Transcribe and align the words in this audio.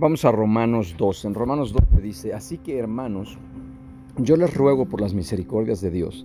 Vamos 0.00 0.24
a 0.24 0.32
Romanos 0.32 0.94
2. 0.96 1.26
En 1.26 1.34
Romanos 1.34 1.74
2 1.74 2.02
dice, 2.02 2.32
así 2.32 2.56
que 2.56 2.78
hermanos, 2.78 3.36
yo 4.16 4.34
les 4.36 4.54
ruego 4.54 4.86
por 4.86 5.02
las 5.02 5.12
misericordias 5.12 5.82
de 5.82 5.90
Dios, 5.90 6.24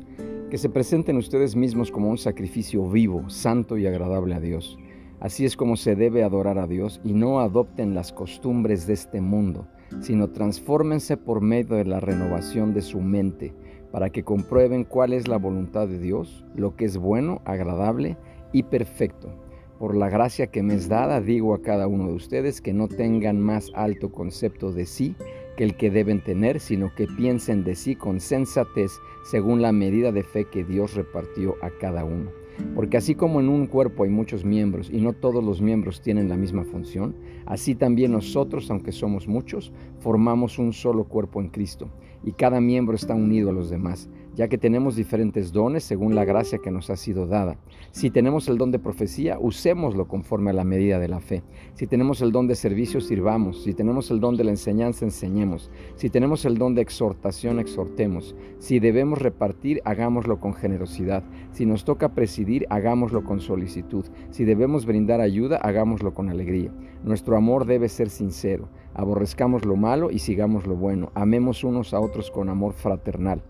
que 0.49 0.57
se 0.57 0.69
presenten 0.69 1.17
ustedes 1.17 1.57
mismos 1.57 1.91
como 1.91 2.09
un 2.09 2.17
sacrificio 2.17 2.89
vivo, 2.89 3.29
santo 3.29 3.77
y 3.77 3.85
agradable 3.85 4.33
a 4.33 4.39
Dios. 4.39 4.79
Así 5.19 5.43
es 5.43 5.57
como 5.57 5.75
se 5.75 5.97
debe 5.97 6.23
adorar 6.23 6.57
a 6.57 6.67
Dios 6.67 7.01
y 7.03 7.11
no 7.11 7.41
adopten 7.41 7.93
las 7.93 8.13
costumbres 8.13 8.87
de 8.87 8.93
este 8.93 9.19
mundo, 9.19 9.67
sino 9.99 10.29
transfórmense 10.29 11.17
por 11.17 11.41
medio 11.41 11.75
de 11.75 11.83
la 11.83 11.99
renovación 11.99 12.73
de 12.73 12.81
su 12.81 13.01
mente, 13.01 13.53
para 13.91 14.09
que 14.09 14.23
comprueben 14.23 14.85
cuál 14.85 15.11
es 15.11 15.27
la 15.27 15.37
voluntad 15.37 15.89
de 15.89 15.99
Dios, 15.99 16.45
lo 16.55 16.77
que 16.77 16.85
es 16.85 16.95
bueno, 16.95 17.41
agradable 17.43 18.15
y 18.53 18.63
perfecto. 18.63 19.33
Por 19.79 19.93
la 19.93 20.09
gracia 20.09 20.47
que 20.47 20.63
me 20.63 20.75
es 20.75 20.87
dada, 20.87 21.19
digo 21.19 21.53
a 21.53 21.61
cada 21.61 21.87
uno 21.87 22.07
de 22.07 22.13
ustedes 22.13 22.61
que 22.61 22.73
no 22.73 22.87
tengan 22.87 23.41
más 23.41 23.71
alto 23.75 24.09
concepto 24.09 24.71
de 24.71 24.85
sí 24.85 25.15
que 25.57 25.65
el 25.65 25.75
que 25.75 25.91
deben 25.91 26.23
tener, 26.23 26.61
sino 26.61 26.93
que 26.95 27.07
piensen 27.07 27.65
de 27.65 27.75
sí 27.75 27.95
con 27.95 28.21
sensatez 28.21 28.93
según 29.25 29.61
la 29.61 29.73
medida 29.73 30.13
de 30.13 30.23
fe 30.23 30.45
que 30.45 30.63
Dios 30.63 30.95
repartió 30.95 31.55
a 31.61 31.69
cada 31.71 32.05
uno. 32.05 32.31
Porque 32.73 32.95
así 32.95 33.15
como 33.15 33.41
en 33.41 33.49
un 33.49 33.67
cuerpo 33.67 34.05
hay 34.05 34.09
muchos 34.09 34.45
miembros 34.45 34.89
y 34.89 35.01
no 35.01 35.11
todos 35.11 35.43
los 35.43 35.61
miembros 35.61 36.01
tienen 36.01 36.29
la 36.29 36.37
misma 36.37 36.63
función, 36.63 37.13
así 37.45 37.75
también 37.75 38.13
nosotros, 38.13 38.71
aunque 38.71 38.93
somos 38.93 39.27
muchos, 39.27 39.73
formamos 39.99 40.57
un 40.57 40.71
solo 40.71 41.03
cuerpo 41.03 41.41
en 41.41 41.49
Cristo, 41.49 41.89
y 42.23 42.31
cada 42.31 42.61
miembro 42.61 42.95
está 42.95 43.13
unido 43.13 43.49
a 43.49 43.53
los 43.53 43.69
demás 43.69 44.09
ya 44.35 44.47
que 44.47 44.57
tenemos 44.57 44.95
diferentes 44.95 45.51
dones 45.51 45.83
según 45.83 46.13
la 46.13 46.25
gracia 46.25 46.59
que 46.59 46.71
nos 46.71 46.89
ha 46.89 46.95
sido 46.95 47.25
dada. 47.25 47.57
Si 47.91 48.09
tenemos 48.09 48.47
el 48.49 48.57
don 48.57 48.71
de 48.71 48.79
profecía, 48.79 49.39
usémoslo 49.39 50.07
conforme 50.07 50.51
a 50.51 50.53
la 50.53 50.63
medida 50.63 50.99
de 50.99 51.07
la 51.07 51.21
fe. 51.21 51.43
Si 51.73 51.87
tenemos 51.87 52.21
el 52.21 52.31
don 52.31 52.47
de 52.47 52.55
servicio, 52.55 52.99
sirvamos. 52.99 53.63
Si 53.63 53.73
tenemos 53.73 54.11
el 54.11 54.19
don 54.19 54.35
de 54.35 54.43
la 54.43 54.51
enseñanza, 54.51 55.05
enseñemos. 55.05 55.71
Si 55.95 56.09
tenemos 56.09 56.45
el 56.45 56.57
don 56.57 56.75
de 56.75 56.81
exhortación, 56.81 57.59
exhortemos. 57.59 58.35
Si 58.59 58.79
debemos 58.79 59.19
repartir, 59.19 59.81
hagámoslo 59.85 60.39
con 60.39 60.53
generosidad. 60.53 61.23
Si 61.51 61.65
nos 61.65 61.85
toca 61.85 62.13
presidir, 62.13 62.65
hagámoslo 62.69 63.23
con 63.23 63.39
solicitud. 63.39 64.05
Si 64.31 64.43
debemos 64.43 64.85
brindar 64.85 65.21
ayuda, 65.21 65.57
hagámoslo 65.57 66.13
con 66.13 66.29
alegría. 66.29 66.71
Nuestro 67.03 67.37
amor 67.37 67.65
debe 67.65 67.87
ser 67.87 68.09
sincero. 68.09 68.67
Aborrezcamos 68.93 69.65
lo 69.65 69.75
malo 69.75 70.11
y 70.11 70.19
sigamos 70.19 70.67
lo 70.67 70.75
bueno. 70.75 71.11
Amemos 71.15 71.63
unos 71.63 71.93
a 71.93 71.99
otros 71.99 72.31
con 72.31 72.49
amor 72.49 72.73
fraternal. 72.73 73.41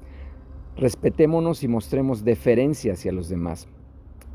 Respetémonos 0.78 1.64
y 1.64 1.68
mostremos 1.68 2.26
deferencia 2.26 2.94
hacia 2.94 3.12
los 3.12 3.30
demás. 3.30 3.68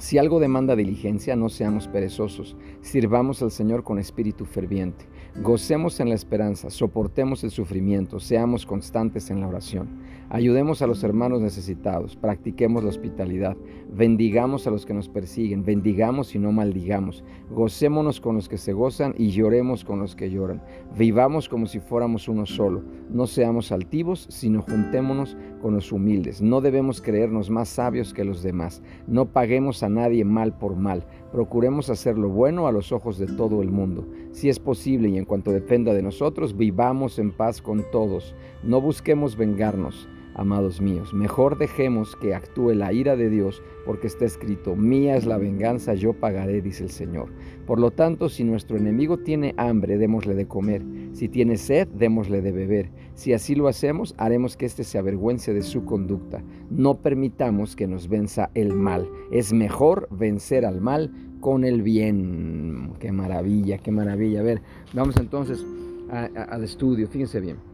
Si 0.00 0.16
algo 0.16 0.40
demanda 0.40 0.76
diligencia, 0.76 1.36
no 1.36 1.50
seamos 1.50 1.86
perezosos, 1.86 2.56
sirvamos 2.80 3.42
al 3.42 3.50
Señor 3.50 3.84
con 3.84 3.98
espíritu 3.98 4.46
ferviente, 4.46 5.04
gocemos 5.42 6.00
en 6.00 6.08
la 6.08 6.14
esperanza, 6.14 6.70
soportemos 6.70 7.44
el 7.44 7.50
sufrimiento, 7.50 8.18
seamos 8.18 8.64
constantes 8.64 9.30
en 9.30 9.42
la 9.42 9.48
oración, 9.48 10.00
ayudemos 10.30 10.80
a 10.80 10.86
los 10.86 11.04
hermanos 11.04 11.42
necesitados, 11.42 12.16
practiquemos 12.16 12.82
la 12.82 12.88
hospitalidad, 12.88 13.58
bendigamos 13.92 14.66
a 14.66 14.70
los 14.70 14.86
que 14.86 14.94
nos 14.94 15.10
persiguen, 15.10 15.66
bendigamos 15.66 16.34
y 16.34 16.38
no 16.38 16.50
maldigamos, 16.50 17.22
gocémonos 17.50 18.22
con 18.22 18.36
los 18.36 18.48
que 18.48 18.56
se 18.56 18.72
gozan 18.72 19.14
y 19.18 19.32
lloremos 19.32 19.84
con 19.84 20.00
los 20.00 20.16
que 20.16 20.30
lloran, 20.30 20.62
vivamos 20.96 21.46
como 21.46 21.66
si 21.66 21.78
fuéramos 21.78 22.26
uno 22.26 22.46
solo, 22.46 22.82
no 23.10 23.26
seamos 23.26 23.70
altivos, 23.70 24.26
sino 24.30 24.62
juntémonos 24.62 25.36
con 25.60 25.74
los 25.74 25.92
humildes, 25.92 26.40
no 26.40 26.62
debemos 26.62 27.02
creernos 27.02 27.50
más 27.50 27.68
sabios 27.68 28.14
que 28.14 28.24
los 28.24 28.42
demás, 28.42 28.82
no 29.06 29.26
paguemos 29.26 29.82
a 29.82 29.89
nadie 29.94 30.24
mal 30.24 30.56
por 30.56 30.76
mal. 30.76 31.04
Procuremos 31.32 31.90
hacer 31.90 32.16
lo 32.16 32.28
bueno 32.28 32.66
a 32.66 32.72
los 32.72 32.92
ojos 32.92 33.18
de 33.18 33.26
todo 33.26 33.62
el 33.62 33.70
mundo. 33.70 34.06
Si 34.32 34.48
es 34.48 34.58
posible 34.58 35.08
y 35.08 35.18
en 35.18 35.24
cuanto 35.24 35.52
dependa 35.52 35.92
de 35.92 36.02
nosotros, 36.02 36.56
vivamos 36.56 37.18
en 37.18 37.32
paz 37.32 37.60
con 37.60 37.84
todos. 37.90 38.34
No 38.62 38.80
busquemos 38.80 39.36
vengarnos 39.36 40.08
amados 40.34 40.80
míos. 40.80 41.12
Mejor 41.12 41.58
dejemos 41.58 42.16
que 42.16 42.34
actúe 42.34 42.72
la 42.74 42.92
ira 42.92 43.16
de 43.16 43.30
Dios, 43.30 43.62
porque 43.84 44.06
está 44.06 44.24
escrito, 44.24 44.76
mía 44.76 45.16
es 45.16 45.26
la 45.26 45.38
venganza, 45.38 45.94
yo 45.94 46.12
pagaré, 46.12 46.62
dice 46.62 46.84
el 46.84 46.90
Señor. 46.90 47.28
Por 47.66 47.80
lo 47.80 47.90
tanto, 47.90 48.28
si 48.28 48.44
nuestro 48.44 48.76
enemigo 48.76 49.18
tiene 49.18 49.54
hambre, 49.56 49.98
démosle 49.98 50.34
de 50.34 50.46
comer. 50.46 50.82
Si 51.12 51.28
tiene 51.28 51.56
sed, 51.56 51.88
démosle 51.88 52.42
de 52.42 52.52
beber. 52.52 52.90
Si 53.14 53.32
así 53.32 53.54
lo 53.54 53.68
hacemos, 53.68 54.14
haremos 54.18 54.56
que 54.56 54.66
éste 54.66 54.84
se 54.84 54.98
avergüence 54.98 55.52
de 55.52 55.62
su 55.62 55.84
conducta. 55.84 56.42
No 56.70 56.98
permitamos 56.98 57.76
que 57.76 57.86
nos 57.86 58.08
venza 58.08 58.50
el 58.54 58.74
mal. 58.74 59.08
Es 59.30 59.52
mejor 59.52 60.08
vencer 60.10 60.64
al 60.64 60.80
mal 60.80 61.12
con 61.40 61.64
el 61.64 61.82
bien. 61.82 62.92
Qué 62.98 63.12
maravilla, 63.12 63.78
qué 63.78 63.90
maravilla. 63.90 64.40
A 64.40 64.44
ver, 64.44 64.62
vamos 64.92 65.16
entonces 65.16 65.64
al 66.10 66.64
estudio. 66.64 67.08
Fíjense 67.08 67.40
bien. 67.40 67.69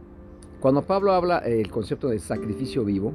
Cuando 0.59 0.81
Pablo 0.81 1.13
habla 1.13 1.43
eh, 1.45 1.61
el 1.61 1.69
concepto 1.69 2.07
de 2.07 2.17
sacrificio 2.17 2.83
vivo, 2.83 3.13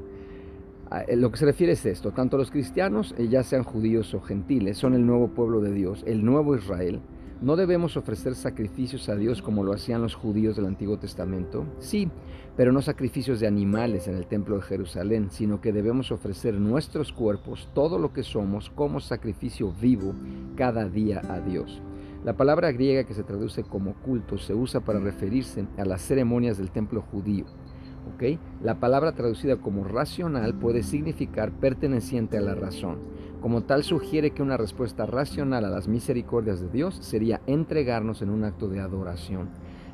eh, 1.09 1.17
lo 1.17 1.31
que 1.31 1.39
se 1.39 1.45
refiere 1.45 1.73
es 1.73 1.85
esto, 1.85 2.13
tanto 2.13 2.37
los 2.37 2.53
cristianos, 2.53 3.15
eh, 3.19 3.27
ya 3.29 3.43
sean 3.43 3.65
judíos 3.65 4.15
o 4.15 4.21
gentiles, 4.21 4.79
son 4.79 4.95
el 4.95 5.05
nuevo 5.05 5.29
pueblo 5.29 5.61
de 5.61 5.73
Dios, 5.73 6.05
el 6.07 6.25
nuevo 6.25 6.55
Israel. 6.55 7.01
No 7.41 7.57
debemos 7.57 7.97
ofrecer 7.97 8.37
sacrificios 8.37 9.09
a 9.09 9.17
Dios 9.17 9.43
como 9.43 9.65
lo 9.65 9.73
hacían 9.73 10.03
los 10.03 10.15
judíos 10.15 10.55
del 10.55 10.67
Antiguo 10.67 10.99
Testamento, 10.99 11.67
sí, 11.81 12.09
pero 12.57 12.71
no 12.71 12.81
sacrificios 12.81 13.41
de 13.41 13.49
animales 13.49 14.07
en 14.07 14.15
el 14.15 14.27
templo 14.27 14.57
de 14.57 14.63
Jerusalén, 14.63 15.29
sino 15.33 15.61
que 15.61 15.73
debemos 15.73 16.13
ofrecer 16.13 16.55
nuestros 16.55 17.13
cuerpos, 17.13 17.69
todo 17.75 17.99
lo 17.99 18.13
que 18.13 18.23
somos, 18.23 18.71
como 18.71 19.01
sacrificio 19.01 19.73
vivo 19.73 20.15
cada 20.55 20.89
día 20.89 21.21
a 21.29 21.41
Dios. 21.41 21.83
La 22.25 22.37
palabra 22.37 22.71
griega 22.71 23.03
que 23.03 23.15
se 23.15 23.25
traduce 23.25 23.65
como 23.65 23.95
culto 23.95 24.39
se 24.39 24.55
usa 24.55 24.81
para 24.81 25.01
referirse 25.01 25.67
a 25.77 25.85
las 25.85 26.03
ceremonias 26.03 26.57
del 26.57 26.71
templo 26.71 27.03
judío. 27.03 27.47
La 28.63 28.79
palabra 28.79 29.13
traducida 29.13 29.57
como 29.57 29.83
racional 29.83 30.55
puede 30.55 30.85
significar 30.85 31.51
perteneciente 31.51 32.39
a 32.39 32.41
la 32.41 32.55
razón. 32.55 32.99
Como 33.41 33.65
tal 33.65 33.83
sugiere 33.83 34.31
que 34.31 34.43
una 34.43 34.57
respuesta 34.57 35.07
racional 35.07 35.65
a 35.65 35.71
las 35.71 35.89
misericordias 35.89 36.61
de 36.61 36.69
Dios 36.69 36.97
sería 37.01 37.41
entregarnos 37.49 38.23
en 38.23 38.31
un 38.31 38.45
acto 38.45 38.69
de 38.69 38.79
adoración. 38.79 39.49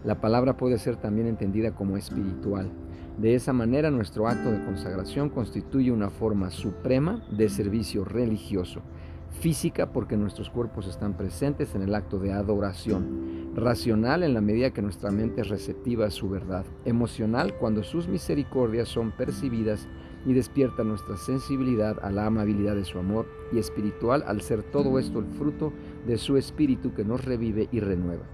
La 0.04 0.20
palabra 0.20 0.58
puede 0.58 0.76
ser 0.76 0.96
también 0.96 1.26
entendida 1.26 1.74
como 1.74 1.96
espiritual. 1.96 2.70
De 3.16 3.34
esa 3.34 3.54
manera 3.54 3.90
nuestro 3.90 4.28
acto 4.28 4.50
de 4.50 4.62
consagración 4.62 5.30
constituye 5.30 5.90
una 5.90 6.10
forma 6.10 6.50
suprema 6.50 7.24
de 7.30 7.48
servicio 7.48 8.04
religioso 8.04 8.82
física 9.30 9.92
porque 9.92 10.16
nuestros 10.16 10.50
cuerpos 10.50 10.86
están 10.86 11.16
presentes 11.16 11.74
en 11.74 11.82
el 11.82 11.94
acto 11.94 12.18
de 12.18 12.32
adoración, 12.32 13.52
racional 13.54 14.22
en 14.22 14.34
la 14.34 14.40
medida 14.40 14.70
que 14.70 14.82
nuestra 14.82 15.10
mente 15.10 15.42
es 15.42 15.48
receptiva 15.48 16.06
a 16.06 16.10
su 16.10 16.28
verdad, 16.28 16.64
emocional 16.84 17.54
cuando 17.54 17.82
sus 17.82 18.08
misericordias 18.08 18.88
son 18.88 19.12
percibidas 19.12 19.88
y 20.26 20.32
despierta 20.32 20.84
nuestra 20.84 21.16
sensibilidad 21.16 21.98
a 22.02 22.10
la 22.10 22.26
amabilidad 22.26 22.74
de 22.74 22.84
su 22.84 22.98
amor, 22.98 23.26
y 23.52 23.58
espiritual 23.58 24.24
al 24.26 24.42
ser 24.42 24.62
todo 24.62 24.98
esto 24.98 25.20
el 25.20 25.26
fruto 25.26 25.72
de 26.06 26.18
su 26.18 26.36
espíritu 26.36 26.92
que 26.92 27.04
nos 27.04 27.24
revive 27.24 27.68
y 27.72 27.80
renueva. 27.80 28.24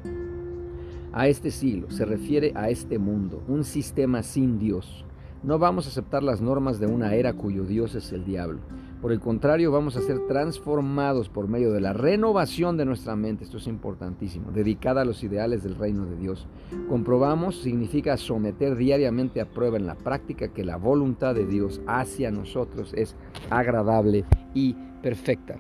A 1.13 1.29
este 1.29 1.53
siglo 1.53 1.91
se 1.91 2.05
refiere 2.05 2.53
a 2.57 2.71
este 2.71 2.99
mundo, 2.99 3.43
un 3.47 3.63
sistema 3.63 4.23
sin 4.25 4.59
Dios. 4.59 5.05
No 5.45 5.59
vamos 5.59 5.87
a 5.87 5.91
aceptar 5.91 6.25
las 6.25 6.41
normas 6.41 6.81
de 6.81 6.87
una 6.87 7.15
era 7.15 7.35
cuyo 7.35 7.65
Dios 7.65 7.95
es 7.95 8.11
el 8.13 8.25
diablo. 8.25 8.59
Por 9.05 9.13
el 9.13 9.21
contrario, 9.21 9.71
vamos 9.71 9.99
a 9.99 10.01
ser 10.01 10.21
transformados 10.27 11.29
por 11.29 11.47
medio 11.47 11.73
de 11.73 11.83
la 11.83 11.93
renovación 11.93 12.79
de 12.79 12.87
nuestra 12.87 13.15
mente, 13.17 13.45
esto 13.45 13.59
es 13.59 13.67
importantísimo, 13.67 14.51
dedicada 14.51 15.03
a 15.03 15.05
los 15.05 15.23
ideales 15.23 15.63
del 15.63 15.75
reino 15.75 16.07
de 16.07 16.17
Dios. 16.17 16.47
Comprobamos 16.89 17.61
significa 17.61 18.17
someter 18.17 18.77
diariamente 18.77 19.43
a 19.43 19.45
prueba 19.45 19.77
en 19.77 19.85
la 19.85 19.95
práctica 19.95 20.49
que 20.49 20.65
la 20.65 20.79
voluntad 20.79 21.35
de 21.35 21.45
Dios 21.45 21.83
hacia 21.87 22.31
nosotros 22.31 22.95
es 22.97 23.15
agradable 23.51 24.25
y 24.55 24.75
perfecta. 25.03 25.59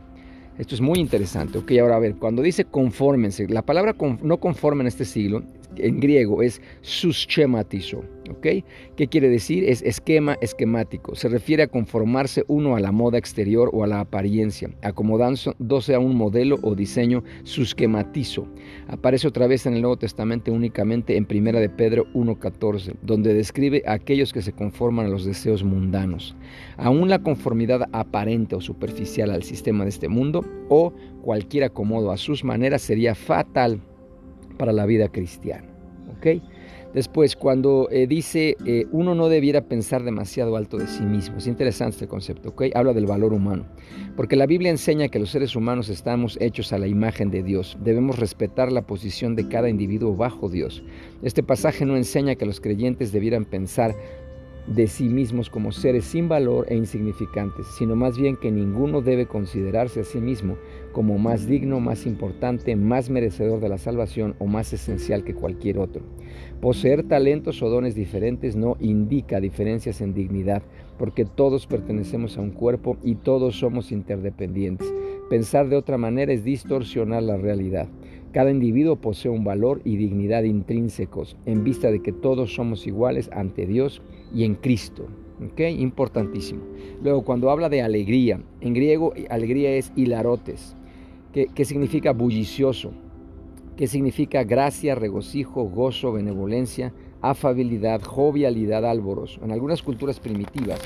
Esto 0.56 0.74
es 0.74 0.80
muy 0.80 0.98
interesante. 0.98 1.58
Ok, 1.58 1.72
ahora 1.82 1.96
a 1.96 2.00
ver, 2.00 2.14
cuando 2.14 2.40
dice 2.40 2.64
confórmense, 2.64 3.46
la 3.48 3.60
palabra 3.60 3.94
no 4.22 4.38
conforme 4.38 4.84
en 4.84 4.86
este 4.86 5.04
siglo 5.04 5.42
en 5.78 6.00
griego 6.00 6.42
es 6.42 6.60
suschematizo. 6.82 8.04
¿ok? 8.30 8.64
¿Qué 8.96 9.08
quiere 9.08 9.28
decir? 9.28 9.64
Es 9.64 9.82
esquema 9.82 10.36
esquemático. 10.40 11.14
Se 11.14 11.28
refiere 11.28 11.64
a 11.64 11.68
conformarse 11.68 12.44
uno 12.48 12.76
a 12.76 12.80
la 12.80 12.92
moda 12.92 13.18
exterior 13.18 13.70
o 13.72 13.84
a 13.84 13.86
la 13.86 14.00
apariencia, 14.00 14.70
acomodándose 14.82 15.94
a 15.94 15.98
un 15.98 16.16
modelo 16.16 16.58
o 16.62 16.74
diseño 16.74 17.22
susquematizo. 17.44 18.46
Aparece 18.88 19.28
otra 19.28 19.46
vez 19.46 19.66
en 19.66 19.74
el 19.74 19.82
Nuevo 19.82 19.96
Testamento 19.96 20.52
únicamente 20.52 21.16
en 21.16 21.26
1 21.30 21.60
de 21.60 21.68
Pedro 21.68 22.06
1.14, 22.14 22.94
donde 23.02 23.34
describe 23.34 23.82
a 23.86 23.92
aquellos 23.92 24.32
que 24.32 24.42
se 24.42 24.52
conforman 24.52 25.06
a 25.06 25.10
los 25.10 25.24
deseos 25.24 25.62
mundanos. 25.64 26.36
Aún 26.76 27.08
la 27.08 27.22
conformidad 27.22 27.88
aparente 27.92 28.56
o 28.56 28.60
superficial 28.60 29.30
al 29.30 29.42
sistema 29.42 29.84
de 29.84 29.90
este 29.90 30.08
mundo 30.08 30.44
o 30.68 30.92
cualquier 31.22 31.64
acomodo 31.64 32.12
a 32.12 32.16
sus 32.16 32.44
maneras 32.44 32.82
sería 32.82 33.14
fatal 33.14 33.80
para 34.56 34.72
la 34.72 34.86
vida 34.86 35.08
cristiana. 35.08 35.74
Después, 36.94 37.34
cuando 37.34 37.88
eh, 37.90 38.06
dice 38.06 38.56
eh, 38.64 38.86
uno 38.92 39.16
no 39.16 39.28
debiera 39.28 39.62
pensar 39.62 40.04
demasiado 40.04 40.56
alto 40.56 40.78
de 40.78 40.86
sí 40.86 41.02
mismo, 41.02 41.38
es 41.38 41.48
interesante 41.48 41.96
este 41.96 42.06
concepto, 42.06 42.50
¿ok? 42.50 42.66
Habla 42.72 42.92
del 42.92 43.06
valor 43.06 43.32
humano, 43.32 43.66
porque 44.16 44.36
la 44.36 44.46
Biblia 44.46 44.70
enseña 44.70 45.08
que 45.08 45.18
los 45.18 45.30
seres 45.30 45.56
humanos 45.56 45.88
estamos 45.88 46.38
hechos 46.40 46.72
a 46.72 46.78
la 46.78 46.86
imagen 46.86 47.32
de 47.32 47.42
Dios, 47.42 47.76
debemos 47.82 48.20
respetar 48.20 48.70
la 48.70 48.82
posición 48.82 49.34
de 49.34 49.48
cada 49.48 49.68
individuo 49.68 50.14
bajo 50.14 50.48
Dios. 50.48 50.84
Este 51.22 51.42
pasaje 51.42 51.84
no 51.84 51.96
enseña 51.96 52.36
que 52.36 52.46
los 52.46 52.60
creyentes 52.60 53.10
debieran 53.10 53.44
pensar 53.44 53.96
de 54.66 54.86
sí 54.86 55.08
mismos 55.08 55.50
como 55.50 55.72
seres 55.72 56.04
sin 56.04 56.28
valor 56.28 56.66
e 56.68 56.76
insignificantes, 56.76 57.66
sino 57.78 57.96
más 57.96 58.16
bien 58.16 58.36
que 58.36 58.50
ninguno 58.50 59.02
debe 59.02 59.26
considerarse 59.26 60.00
a 60.00 60.04
sí 60.04 60.20
mismo 60.20 60.56
como 60.92 61.18
más 61.18 61.46
digno, 61.46 61.80
más 61.80 62.06
importante, 62.06 62.74
más 62.76 63.10
merecedor 63.10 63.60
de 63.60 63.68
la 63.68 63.78
salvación 63.78 64.34
o 64.38 64.46
más 64.46 64.72
esencial 64.72 65.24
que 65.24 65.34
cualquier 65.34 65.78
otro. 65.78 66.02
Poseer 66.60 67.02
talentos 67.02 67.62
o 67.62 67.68
dones 67.68 67.94
diferentes 67.94 68.56
no 68.56 68.76
indica 68.80 69.40
diferencias 69.40 70.00
en 70.00 70.14
dignidad, 70.14 70.62
porque 70.98 71.24
todos 71.24 71.66
pertenecemos 71.66 72.38
a 72.38 72.40
un 72.40 72.50
cuerpo 72.50 72.96
y 73.02 73.16
todos 73.16 73.58
somos 73.58 73.92
interdependientes. 73.92 74.92
Pensar 75.28 75.68
de 75.68 75.76
otra 75.76 75.98
manera 75.98 76.32
es 76.32 76.44
distorsionar 76.44 77.22
la 77.22 77.36
realidad. 77.36 77.88
Cada 78.34 78.50
individuo 78.50 78.96
posee 78.96 79.30
un 79.30 79.44
valor 79.44 79.80
y 79.84 79.96
dignidad 79.96 80.42
intrínsecos 80.42 81.36
en 81.46 81.62
vista 81.62 81.92
de 81.92 82.02
que 82.02 82.10
todos 82.10 82.52
somos 82.52 82.84
iguales 82.84 83.30
ante 83.32 83.64
Dios 83.64 84.02
y 84.34 84.42
en 84.42 84.56
Cristo. 84.56 85.06
¿Okay? 85.52 85.80
Importantísimo. 85.80 86.62
Luego, 87.00 87.22
cuando 87.22 87.48
habla 87.48 87.68
de 87.68 87.80
alegría, 87.80 88.40
en 88.60 88.74
griego 88.74 89.14
alegría 89.30 89.76
es 89.76 89.92
hilarotes, 89.94 90.76
que 91.32 91.64
significa 91.64 92.12
bullicioso, 92.12 92.90
que 93.76 93.86
significa 93.86 94.42
gracia, 94.42 94.96
regocijo, 94.96 95.64
gozo, 95.64 96.12
benevolencia, 96.12 96.92
afabilidad, 97.30 98.02
jovialidad, 98.02 98.84
alborozo. 98.84 99.44
En 99.44 99.50
algunas 99.50 99.82
culturas 99.82 100.20
primitivas, 100.20 100.80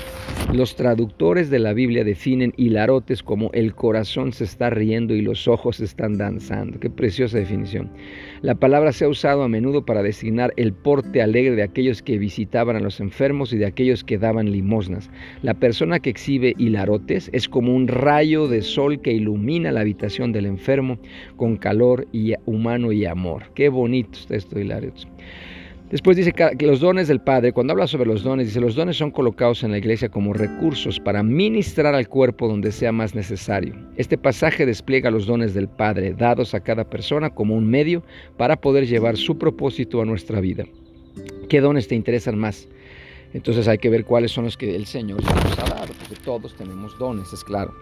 los 0.53 0.75
traductores 0.75 1.49
de 1.49 1.59
la 1.59 1.73
Biblia 1.73 2.03
definen 2.03 2.53
hilarotes 2.57 3.21
como 3.21 3.49
el 3.53 3.75
corazón 3.75 4.31
se 4.31 4.45
está 4.45 4.69
riendo 4.69 5.13
y 5.13 5.21
los 5.21 5.47
ojos 5.47 5.79
están 5.79 6.17
danzando. 6.17 6.79
Qué 6.79 6.89
preciosa 6.89 7.37
definición. 7.37 7.91
La 8.41 8.55
palabra 8.55 8.91
se 8.93 9.05
ha 9.05 9.09
usado 9.09 9.43
a 9.43 9.49
menudo 9.49 9.85
para 9.85 10.01
designar 10.01 10.53
el 10.55 10.73
porte 10.73 11.21
alegre 11.21 11.55
de 11.55 11.63
aquellos 11.63 12.01
que 12.01 12.17
visitaban 12.17 12.75
a 12.75 12.79
los 12.79 12.99
enfermos 12.99 13.51
y 13.51 13.57
de 13.57 13.65
aquellos 13.65 14.03
que 14.03 14.17
daban 14.17 14.51
limosnas. 14.51 15.09
La 15.43 15.53
persona 15.53 15.99
que 15.99 16.09
exhibe 16.09 16.55
hilarotes 16.57 17.29
es 17.33 17.49
como 17.49 17.75
un 17.75 17.87
rayo 17.87 18.47
de 18.47 18.61
sol 18.61 19.01
que 19.01 19.11
ilumina 19.11 19.71
la 19.71 19.81
habitación 19.81 20.31
del 20.31 20.45
enfermo 20.45 20.97
con 21.35 21.57
calor 21.57 22.07
y 22.11 22.33
humano 22.45 22.91
y 22.91 23.05
amor. 23.05 23.43
Qué 23.55 23.69
bonito 23.69 24.17
está 24.17 24.35
esto 24.35 24.59
hilarotes. 24.59 25.07
Después 25.89 26.15
dice 26.15 26.33
que 26.33 26.67
los 26.67 26.81
dones 26.81 27.07
del 27.07 27.19
Padre, 27.19 27.51
cuando 27.51 27.73
habla 27.73 27.87
sobre 27.87 28.05
los 28.05 28.21
dones, 28.21 28.45
dice 28.45 28.59
los 28.59 28.75
dones 28.75 28.95
son 28.95 29.09
colocados 29.09 29.63
en 29.63 29.71
la 29.71 29.79
iglesia 29.79 30.09
como 30.09 30.33
recursos 30.33 30.99
para 30.99 31.23
ministrar 31.23 31.95
al 31.95 32.07
cuerpo 32.07 32.47
donde 32.47 32.71
sea 32.71 32.91
más 32.91 33.15
necesario. 33.15 33.73
Este 33.97 34.15
pasaje 34.15 34.67
despliega 34.67 35.09
los 35.09 35.25
dones 35.25 35.55
del 35.55 35.67
Padre 35.67 36.13
dados 36.13 36.53
a 36.53 36.59
cada 36.59 36.87
persona 36.87 37.31
como 37.31 37.55
un 37.55 37.67
medio 37.67 38.03
para 38.37 38.55
poder 38.61 38.85
llevar 38.85 39.17
su 39.17 39.39
propósito 39.39 39.99
a 39.99 40.05
nuestra 40.05 40.39
vida. 40.39 40.65
¿Qué 41.49 41.59
dones 41.59 41.87
te 41.87 41.95
interesan 41.95 42.37
más? 42.37 42.69
Entonces 43.33 43.67
hay 43.67 43.79
que 43.79 43.89
ver 43.89 44.05
cuáles 44.05 44.31
son 44.31 44.43
los 44.43 44.57
que 44.57 44.75
el 44.75 44.85
Señor 44.85 45.23
nos 45.23 45.57
ha 45.57 45.69
dado, 45.69 45.93
porque 45.99 46.23
todos 46.23 46.55
tenemos 46.55 46.97
dones, 46.99 47.33
es 47.33 47.43
claro. 47.43 47.73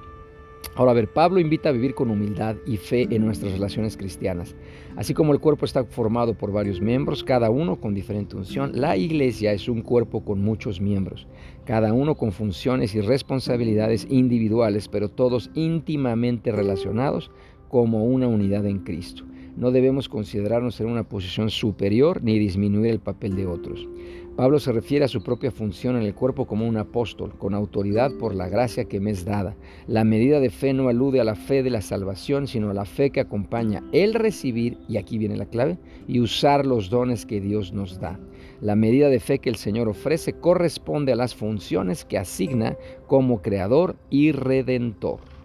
Ahora, 0.76 0.92
a 0.92 0.96
ver, 0.96 1.08
Pablo 1.12 1.40
invita 1.40 1.70
a 1.70 1.72
vivir 1.72 1.96
con 1.96 2.12
humildad 2.12 2.56
y 2.68 2.78
fe 2.78 3.08
en 3.10 3.26
nuestras 3.26 3.52
relaciones 3.52 3.98
cristianas. 3.98 4.56
Así 4.96 5.14
como 5.14 5.34
el 5.34 5.40
cuerpo 5.40 5.66
está 5.66 5.84
formado 5.86 6.36
por 6.36 6.52
varios 6.52 6.82
miembros, 6.82 7.24
cada 7.24 7.50
uno 7.50 7.78
con 7.78 7.96
diferente 7.96 8.36
unción, 8.36 8.72
la 8.74 8.96
iglesia 8.96 9.54
es 9.54 9.68
un 9.68 9.82
cuerpo 9.82 10.24
con 10.24 10.42
muchos 10.42 10.80
miembros, 10.80 11.28
cada 11.66 11.94
uno 11.94 12.16
con 12.16 12.32
funciones 12.32 12.94
y 12.94 13.02
responsabilidades 13.02 14.06
individuales, 14.10 14.88
pero 14.88 15.10
todos 15.10 15.50
íntimamente 15.56 16.52
relacionados 16.52 17.32
como 17.70 18.06
una 18.06 18.28
unidad 18.28 18.66
en 18.66 18.80
Cristo. 18.80 19.24
No 19.58 19.72
debemos 19.72 20.08
considerarnos 20.08 20.80
en 20.80 20.88
una 20.88 21.04
posición 21.04 21.50
superior 21.50 22.22
ni 22.22 22.38
disminuir 22.38 22.92
el 22.92 23.00
papel 23.00 23.36
de 23.36 23.48
otros. 23.48 23.88
Pablo 24.36 24.60
se 24.60 24.72
refiere 24.72 25.04
a 25.04 25.08
su 25.08 25.24
propia 25.24 25.50
función 25.50 25.96
en 25.96 26.04
el 26.04 26.14
cuerpo 26.14 26.46
como 26.46 26.68
un 26.68 26.78
apóstol, 26.78 27.34
con 27.40 27.56
autoridad 27.56 28.12
por 28.20 28.36
la 28.36 28.50
gracia 28.50 28.86
que 28.86 29.00
me 29.00 29.10
es 29.10 29.26
dada. 29.26 29.56
La 29.88 30.04
medida 30.04 30.40
de 30.40 30.52
fe 30.52 30.74
no 30.74 30.90
alude 30.90 31.20
a 31.20 31.24
la 31.24 31.34
fe 31.34 31.64
de 31.64 31.72
la 31.72 31.82
salvación, 31.82 32.46
sino 32.46 32.70
a 32.70 32.76
la 32.76 32.86
fe 32.86 33.10
que 33.10 33.20
acompaña 33.20 33.84
el 33.94 34.14
recibir, 34.14 34.78
y 34.88 34.98
aquí 34.98 35.18
viene 35.18 35.38
la 35.38 35.48
clave, 35.48 35.80
y 36.08 36.20
usar 36.20 36.68
los 36.68 36.92
dones 36.92 37.26
que 37.26 37.42
Dios 37.42 37.74
nos 37.74 38.00
da. 38.00 38.20
La 38.62 38.76
medida 38.76 39.10
de 39.10 39.20
fe 39.20 39.40
que 39.40 39.50
el 39.50 39.56
Señor 39.56 39.88
ofrece 39.88 40.34
corresponde 40.34 41.14
a 41.14 41.16
las 41.16 41.34
funciones 41.34 42.06
que 42.06 42.20
asigna 42.20 42.78
como 43.08 43.42
creador 43.42 43.96
y 44.12 44.34
redentor. 44.34 45.37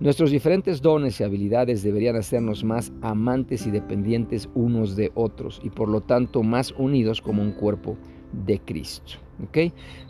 Nuestros 0.00 0.30
diferentes 0.30 0.80
dones 0.80 1.20
y 1.20 1.24
habilidades 1.24 1.82
deberían 1.82 2.16
hacernos 2.16 2.64
más 2.64 2.92
amantes 3.02 3.66
y 3.66 3.70
dependientes 3.70 4.48
unos 4.54 4.96
de 4.96 5.10
otros 5.14 5.60
y 5.62 5.70
por 5.70 5.88
lo 5.88 6.00
tanto 6.00 6.42
más 6.42 6.72
unidos 6.78 7.20
como 7.20 7.42
un 7.42 7.52
cuerpo 7.52 7.96
de 8.32 8.58
Cristo. 8.60 9.18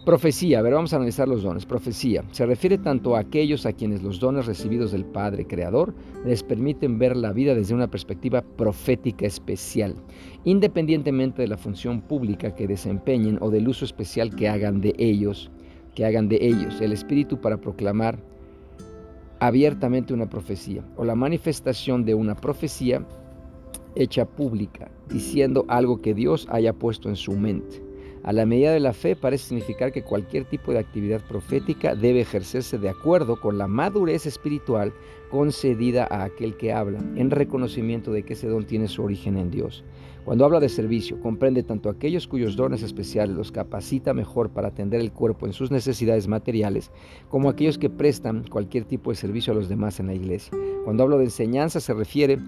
Profecía, 0.04 0.58
a 0.58 0.62
ver, 0.62 0.74
vamos 0.74 0.92
a 0.92 0.96
analizar 0.96 1.28
los 1.28 1.42
dones. 1.42 1.64
Profecía 1.64 2.24
se 2.32 2.46
refiere 2.46 2.78
tanto 2.78 3.14
a 3.14 3.20
aquellos 3.20 3.64
a 3.64 3.72
quienes 3.72 4.02
los 4.02 4.18
dones 4.18 4.46
recibidos 4.46 4.92
del 4.92 5.04
Padre 5.04 5.46
Creador 5.46 5.94
les 6.24 6.42
permiten 6.42 6.98
ver 6.98 7.16
la 7.16 7.32
vida 7.32 7.54
desde 7.54 7.74
una 7.74 7.90
perspectiva 7.90 8.42
profética 8.42 9.26
especial, 9.26 9.94
independientemente 10.44 11.42
de 11.42 11.48
la 11.48 11.56
función 11.56 12.00
pública 12.00 12.54
que 12.54 12.66
desempeñen 12.66 13.38
o 13.40 13.50
del 13.50 13.68
uso 13.68 13.84
especial 13.84 14.34
que 14.34 14.48
hagan 14.48 14.80
de 14.80 14.94
ellos, 14.98 15.50
que 15.94 16.04
hagan 16.04 16.28
de 16.28 16.38
ellos. 16.40 16.80
El 16.80 16.92
Espíritu 16.92 17.40
para 17.40 17.60
proclamar 17.60 18.18
abiertamente 19.40 20.14
una 20.14 20.28
profecía 20.28 20.84
o 20.96 21.04
la 21.04 21.14
manifestación 21.14 22.04
de 22.04 22.14
una 22.14 22.34
profecía 22.36 23.04
hecha 23.96 24.24
pública, 24.24 24.90
diciendo 25.08 25.64
algo 25.68 26.00
que 26.00 26.14
Dios 26.14 26.46
haya 26.50 26.72
puesto 26.72 27.08
en 27.08 27.16
su 27.16 27.32
mente. 27.32 27.82
A 28.22 28.32
la 28.34 28.44
medida 28.44 28.72
de 28.72 28.80
la 28.80 28.92
fe 28.92 29.16
parece 29.16 29.48
significar 29.48 29.92
que 29.92 30.02
cualquier 30.02 30.44
tipo 30.44 30.72
de 30.72 30.78
actividad 30.78 31.22
profética 31.26 31.94
debe 31.94 32.20
ejercerse 32.20 32.76
de 32.78 32.90
acuerdo 32.90 33.40
con 33.40 33.56
la 33.56 33.66
madurez 33.66 34.26
espiritual 34.26 34.92
concedida 35.30 36.06
a 36.10 36.24
aquel 36.24 36.56
que 36.56 36.72
habla, 36.72 36.98
en 37.16 37.30
reconocimiento 37.30 38.12
de 38.12 38.24
que 38.24 38.34
ese 38.34 38.48
don 38.48 38.66
tiene 38.66 38.88
su 38.88 39.02
origen 39.02 39.38
en 39.38 39.50
Dios. 39.50 39.84
Cuando 40.24 40.44
habla 40.44 40.60
de 40.60 40.68
servicio, 40.68 41.18
comprende 41.20 41.62
tanto 41.62 41.88
aquellos 41.88 42.26
cuyos 42.26 42.56
dones 42.56 42.82
especiales 42.82 43.34
los 43.34 43.50
capacita 43.50 44.12
mejor 44.12 44.50
para 44.50 44.68
atender 44.68 45.00
el 45.00 45.12
cuerpo 45.12 45.46
en 45.46 45.54
sus 45.54 45.70
necesidades 45.70 46.28
materiales, 46.28 46.90
como 47.30 47.48
aquellos 47.48 47.78
que 47.78 47.88
prestan 47.88 48.44
cualquier 48.50 48.84
tipo 48.84 49.10
de 49.10 49.16
servicio 49.16 49.52
a 49.52 49.56
los 49.56 49.70
demás 49.70 49.98
en 49.98 50.08
la 50.08 50.14
iglesia. 50.14 50.52
Cuando 50.84 51.04
hablo 51.04 51.16
de 51.16 51.24
enseñanza 51.24 51.80
se 51.80 51.94
refiere 51.94 52.38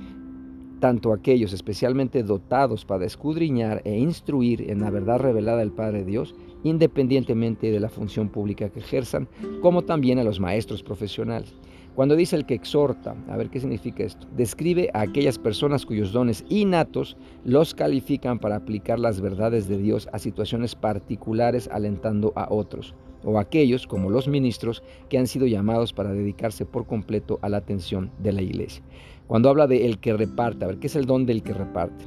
tanto 0.82 1.12
aquellos 1.12 1.52
especialmente 1.52 2.24
dotados 2.24 2.84
para 2.84 3.06
escudriñar 3.06 3.82
e 3.84 3.96
instruir 3.96 4.68
en 4.68 4.80
la 4.80 4.90
verdad 4.90 5.20
revelada 5.20 5.58
del 5.58 5.70
Padre 5.70 6.02
Dios, 6.02 6.34
independientemente 6.64 7.70
de 7.70 7.78
la 7.78 7.88
función 7.88 8.28
pública 8.28 8.68
que 8.68 8.80
ejerzan, 8.80 9.28
como 9.60 9.82
también 9.82 10.18
a 10.18 10.24
los 10.24 10.40
maestros 10.40 10.82
profesionales. 10.82 11.54
Cuando 11.94 12.16
dice 12.16 12.34
el 12.34 12.46
que 12.46 12.54
exhorta, 12.54 13.14
a 13.28 13.36
ver 13.36 13.48
qué 13.48 13.60
significa 13.60 14.02
esto, 14.02 14.26
describe 14.36 14.90
a 14.92 15.02
aquellas 15.02 15.38
personas 15.38 15.86
cuyos 15.86 16.10
dones 16.10 16.44
innatos 16.48 17.16
los 17.44 17.74
califican 17.74 18.40
para 18.40 18.56
aplicar 18.56 18.98
las 18.98 19.20
verdades 19.20 19.68
de 19.68 19.78
Dios 19.78 20.08
a 20.12 20.18
situaciones 20.18 20.74
particulares 20.74 21.70
alentando 21.72 22.32
a 22.34 22.52
otros, 22.52 22.92
o 23.24 23.38
aquellos, 23.38 23.86
como 23.86 24.10
los 24.10 24.28
ministros, 24.28 24.82
que 25.08 25.18
han 25.18 25.26
sido 25.26 25.46
llamados 25.46 25.92
para 25.92 26.12
dedicarse 26.12 26.66
por 26.66 26.86
completo 26.86 27.38
a 27.42 27.48
la 27.48 27.58
atención 27.58 28.10
de 28.18 28.32
la 28.32 28.42
iglesia. 28.42 28.82
Cuando 29.26 29.48
habla 29.48 29.66
de 29.66 29.86
el 29.86 29.98
que 29.98 30.14
reparte, 30.14 30.64
a 30.64 30.68
ver, 30.68 30.78
¿qué 30.78 30.88
es 30.88 30.96
el 30.96 31.06
don 31.06 31.26
del 31.26 31.42
que 31.42 31.54
reparte? 31.54 32.04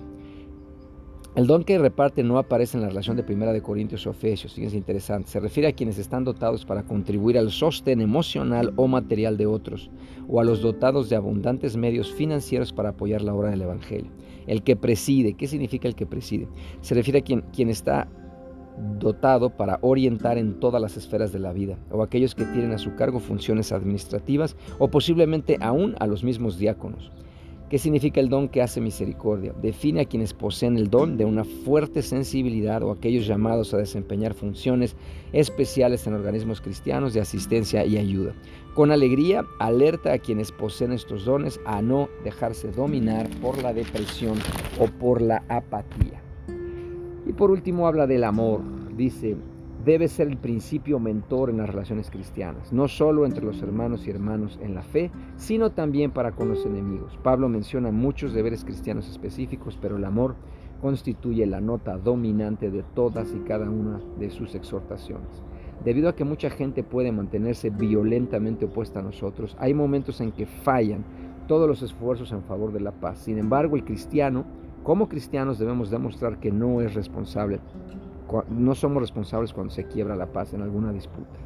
El 1.36 1.48
don 1.48 1.66
que 1.66 1.78
reparte 1.78 2.24
no 2.24 2.38
aparece 2.38 2.78
en 2.78 2.84
la 2.84 2.88
relación 2.88 3.18
de 3.18 3.24
Primera 3.24 3.52
de 3.52 3.62
Corintios 3.62 4.08
o 4.08 4.12
Efesios, 4.12 4.54
fíjense 4.54 4.78
interesante. 4.78 5.30
Se 5.30 5.42
refiere 5.42 5.68
a 5.68 5.74
quienes 5.74 5.98
están 5.98 6.24
dotados 6.24 6.64
para 6.64 6.84
contribuir 6.84 7.38
al 7.38 7.52
sostén 7.52 8.00
emocional 8.00 8.72
o 8.78 8.88
material 8.88 9.36
de 9.36 9.46
otros, 9.46 9.92
o 10.30 10.40
a 10.40 10.46
los 10.46 10.62
dotados 10.62 11.10
de 11.10 11.18
abundantes 11.18 11.76
medios 11.76 12.14
financieros 12.14 12.72
para 12.72 12.90
apoyar 12.90 13.22
la 13.22 13.34
obra 13.34 13.50
del 13.50 13.64
Evangelio. 13.64 14.12
El 14.48 14.64
que 14.64 14.78
preside, 14.78 15.34
¿qué 15.34 15.48
significa 15.48 15.90
el 15.90 15.96
que 15.96 16.06
preside? 16.06 16.48
Se 16.80 16.96
refiere 16.96 17.20
a 17.20 17.24
quien, 17.24 17.42
quien 17.52 17.70
está 17.70 18.08
dotado 19.00 19.50
para 19.50 19.79
orientar 19.82 20.38
en 20.38 20.60
todas 20.60 20.82
las 20.82 20.98
esferas 20.98 21.32
de 21.32 21.39
la 21.39 21.53
vida, 21.53 21.77
o 21.91 22.03
aquellos 22.03 22.36
que 22.36 22.46
tienen 22.46 22.72
a 22.72 22.77
su 22.77 22.96
cargo 22.96 23.20
funciones 23.20 23.72
administrativas, 23.72 24.55
o 24.79 24.89
posiblemente 24.89 25.58
aún 25.62 25.96
a 26.00 26.08
los 26.08 26.24
mismos 26.24 26.58
diáconos. 26.58 27.12
¿Qué 27.70 27.79
significa 27.79 28.20
el 28.20 28.29
don 28.29 28.48
que 28.48 28.62
hace 28.62 28.79
misericordia? 28.79 29.51
Define 29.60 30.01
a 30.01 30.05
quienes 30.05 30.34
poseen 30.34 30.77
el 30.77 30.91
don 30.91 31.17
de 31.17 31.25
una 31.25 31.44
fuerte 31.44 32.03
sensibilidad 32.03 32.84
o 32.84 32.91
aquellos 32.91 33.25
llamados 33.25 33.74
a 33.74 33.77
desempeñar 33.77 34.36
funciones 34.36 34.96
especiales 35.34 36.05
en 36.05 36.13
organismos 36.13 36.62
cristianos 36.62 37.15
de 37.15 37.22
asistencia 37.22 37.84
y 37.84 37.98
ayuda. 37.98 38.36
Con 38.75 38.91
alegría, 38.91 39.46
alerta 39.60 40.13
a 40.13 40.20
quienes 40.20 40.51
poseen 40.51 40.91
estos 40.91 41.25
dones 41.25 41.60
a 41.65 41.82
no 41.82 42.08
dejarse 42.24 42.72
dominar 42.72 43.27
por 43.41 43.62
la 43.63 43.74
depresión 43.74 44.38
o 44.79 44.86
por 44.86 45.22
la 45.22 45.44
apatía. 45.50 46.25
Y 47.25 47.34
por 47.34 47.51
último 47.51 47.88
habla 47.88 48.08
del 48.08 48.24
amor. 48.24 48.62
Dice, 48.96 49.36
debe 49.84 50.08
ser 50.08 50.27
el 50.27 50.38
principio 50.38 51.00
mentor 51.00 51.50
en 51.50 51.58
las 51.58 51.70
relaciones 51.70 52.10
cristianas, 52.10 52.74
no 52.74 52.88
solo 52.88 53.25
entre 53.25 53.46
los 53.46 53.62
hermanos 53.62 54.08
y 54.08 54.10
hermanos 54.10 54.60
en 54.62 54.74
la 54.74 54.82
fe, 54.82 55.12
sino 55.38 55.72
también 55.72 56.12
para 56.12 56.32
con 56.32 56.50
los 56.50 56.65
enemigos. 56.65 57.17
Pablo 57.24 57.50
menciona 57.50 57.91
muchos 57.91 58.34
deberes 58.34 58.65
cristianos 58.65 59.10
específicos, 59.10 59.77
pero 59.79 59.98
el 59.98 60.05
amor 60.05 60.36
constituye 60.82 61.46
la 61.46 61.62
nota 61.62 61.98
dominante 61.98 62.72
de 62.72 62.84
todas 62.84 63.34
y 63.34 63.39
cada 63.39 63.70
una 63.70 64.00
de 64.20 64.29
sus 64.29 64.55
exhortaciones. 64.55 65.44
Debido 65.84 66.10
a 66.10 66.15
que 66.15 66.24
mucha 66.24 66.50
gente 66.50 66.84
puede 66.84 67.12
mantenerse 67.12 67.70
violentamente 67.70 68.65
opuesta 68.65 69.00
a 69.01 69.03
nosotros, 69.03 69.55
hay 69.60 69.74
momentos 69.74 70.20
en 70.22 70.32
que 70.32 70.46
fallan 70.46 71.03
todos 71.48 71.67
los 71.67 71.84
esfuerzos 71.84 72.32
en 72.32 72.41
favor 72.44 72.72
de 72.74 72.79
la 72.79 72.91
paz. 72.91 73.20
Sin 73.20 73.38
embargo, 73.38 73.75
el 73.75 73.84
cristiano, 73.84 74.46
como 74.86 75.10
cristianos, 75.10 75.58
debemos 75.58 75.89
demostrar 75.89 76.39
que 76.39 76.51
no 76.51 76.80
es 76.80 76.94
responsable, 76.94 77.60
no 78.50 78.75
somos 78.75 79.01
responsables 79.01 79.51
cuando 79.51 79.74
se 79.74 79.86
quiebra 79.88 80.15
la 80.15 80.27
paz 80.27 80.54
en 80.54 80.62
alguna 80.62 80.94
disputa. 80.94 81.39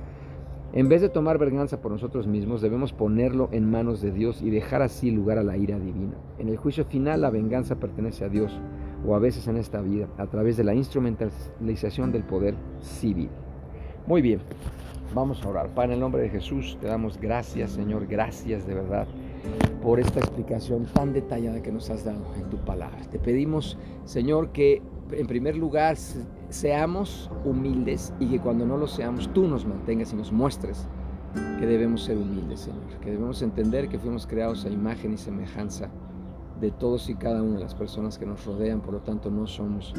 En 0.74 0.90
vez 0.90 1.02
de 1.02 1.08
tomar 1.08 1.38
venganza 1.38 1.80
por 1.80 1.94
nosotros 1.94 2.28
mismos, 2.28 2.62
debemos 2.62 2.92
ponerlo 2.92 3.48
en 3.54 3.72
manos 3.72 4.02
de 4.02 4.12
Dios 4.12 4.42
y 4.42 4.50
dejar 4.50 4.82
así 4.82 5.10
lugar 5.10 5.38
a 5.38 5.44
la 5.44 5.56
ira 5.56 5.80
divina. 5.80 6.16
En 6.38 6.50
el 6.50 6.58
juicio 6.58 6.84
final, 6.84 7.22
la 7.22 7.30
venganza 7.30 7.78
pertenece 7.78 8.26
a 8.26 8.30
Dios, 8.30 8.60
o 9.08 9.16
a 9.16 9.20
veces 9.20 9.48
en 9.48 9.56
esta 9.56 9.80
vida, 9.80 10.10
a 10.18 10.28
través 10.28 10.58
de 10.58 10.66
la 10.66 10.76
instrumentalización 10.76 12.12
del 12.12 12.26
poder 12.26 12.56
civil. 12.82 13.30
Muy 14.06 14.22
bien, 14.22 14.42
vamos 15.16 15.42
a 15.46 15.48
orar. 15.48 15.70
Para 15.70 15.94
el 15.94 16.00
nombre 16.02 16.24
de 16.24 16.30
Jesús, 16.30 16.78
te 16.82 16.88
damos 16.88 17.18
gracias, 17.18 17.72
Señor, 17.72 18.06
gracias 18.06 18.68
de 18.68 18.74
verdad 18.74 19.08
por 19.82 20.00
esta 20.00 20.20
explicación 20.20 20.86
tan 20.86 21.14
detallada 21.14 21.62
que 21.62 21.72
nos 21.72 21.90
has 21.90 22.04
dado 22.04 22.24
en 22.36 22.50
tu 22.50 22.58
palabra. 22.58 23.00
Te 23.10 23.20
pedimos, 23.20 23.78
Señor, 24.06 24.52
que 24.52 24.82
en 25.12 25.28
primer 25.28 25.56
lugar 25.56 25.98
seamos 26.50 27.32
humildes 27.46 28.14
y 28.20 28.28
que 28.28 28.40
cuando 28.40 28.66
no 28.66 28.78
lo 28.78 28.88
seamos, 28.88 29.32
tú 29.34 29.48
nos 29.48 29.66
mantengas 29.66 30.14
y 30.14 30.16
nos 30.16 30.32
muestres 30.32 30.88
que 31.60 31.66
debemos 31.66 32.04
ser 32.04 32.18
humildes, 32.18 32.62
Señor, 32.62 33.00
que 33.02 33.12
debemos 33.12 33.42
entender 33.42 33.88
que 33.88 34.00
fuimos 34.00 34.26
creados 34.26 34.66
a 34.66 34.70
imagen 34.70 35.14
y 35.14 35.18
semejanza 35.18 35.90
de 36.60 36.72
todos 36.72 37.10
y 37.10 37.16
cada 37.16 37.42
una 37.42 37.56
de 37.56 37.64
las 37.64 37.76
personas 37.76 38.18
que 38.18 38.26
nos 38.26 38.46
rodean, 38.46 38.82
por 38.82 38.94
lo 38.94 39.00
tanto 39.02 39.30
no 39.30 39.48
somos 39.48 39.94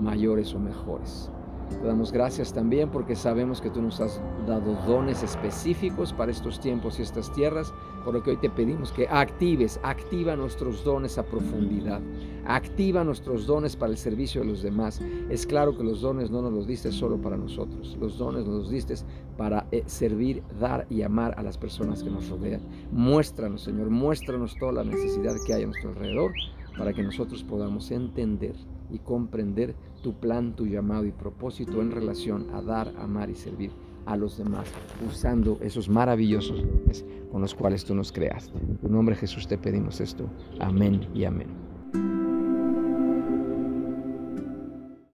mayores 0.00 0.54
o 0.54 0.60
mejores. 0.60 1.30
Te 1.68 1.86
damos 1.86 2.12
gracias 2.12 2.52
también 2.52 2.90
porque 2.90 3.16
sabemos 3.16 3.60
que 3.60 3.70
tú 3.70 3.82
nos 3.82 4.00
has 4.00 4.20
dado 4.46 4.74
dones 4.86 5.22
específicos 5.22 6.12
para 6.12 6.30
estos 6.30 6.60
tiempos 6.60 6.98
y 6.98 7.02
estas 7.02 7.32
tierras, 7.32 7.72
por 8.04 8.14
lo 8.14 8.22
que 8.22 8.30
hoy 8.30 8.36
te 8.36 8.50
pedimos 8.50 8.92
que 8.92 9.08
actives, 9.08 9.80
activa 9.82 10.36
nuestros 10.36 10.84
dones 10.84 11.18
a 11.18 11.24
profundidad, 11.24 12.00
activa 12.46 13.02
nuestros 13.04 13.46
dones 13.46 13.76
para 13.76 13.92
el 13.92 13.98
servicio 13.98 14.42
de 14.42 14.48
los 14.48 14.62
demás. 14.62 15.00
Es 15.30 15.46
claro 15.46 15.76
que 15.76 15.84
los 15.84 16.00
dones 16.00 16.30
no 16.30 16.42
nos 16.42 16.52
los 16.52 16.66
diste 16.66 16.92
solo 16.92 17.20
para 17.20 17.36
nosotros, 17.36 17.96
los 18.00 18.18
dones 18.18 18.46
nos 18.46 18.54
los 18.54 18.70
diste 18.70 18.94
para 19.36 19.66
eh, 19.72 19.82
servir, 19.86 20.42
dar 20.60 20.86
y 20.90 21.02
amar 21.02 21.34
a 21.38 21.42
las 21.42 21.58
personas 21.58 22.02
que 22.02 22.10
nos 22.10 22.28
rodean. 22.28 22.60
Muéstranos, 22.92 23.62
Señor, 23.62 23.90
muéstranos 23.90 24.56
toda 24.56 24.72
la 24.72 24.84
necesidad 24.84 25.34
que 25.46 25.54
hay 25.54 25.62
a 25.62 25.66
nuestro 25.66 25.90
alrededor 25.90 26.32
para 26.76 26.92
que 26.92 27.02
nosotros 27.02 27.42
podamos 27.42 27.90
entender 27.90 28.54
y 28.90 28.98
comprender 28.98 29.74
tu 30.02 30.14
plan, 30.14 30.54
tu 30.54 30.66
llamado 30.66 31.06
y 31.06 31.12
propósito 31.12 31.80
en 31.80 31.90
relación 31.90 32.48
a 32.54 32.62
dar, 32.62 32.92
amar 32.98 33.30
y 33.30 33.34
servir 33.34 33.70
a 34.06 34.16
los 34.16 34.36
demás, 34.36 34.68
usando 35.08 35.58
esos 35.62 35.88
maravillosos 35.88 36.62
dones 36.62 37.04
con 37.32 37.40
los 37.40 37.54
cuales 37.54 37.84
tú 37.84 37.94
nos 37.94 38.12
creaste. 38.12 38.58
En 38.58 38.76
tu 38.76 38.88
nombre 38.88 39.16
Jesús 39.16 39.48
te 39.48 39.58
pedimos 39.58 40.00
esto. 40.00 40.28
Amén 40.60 41.08
y 41.14 41.24
amén. 41.24 41.73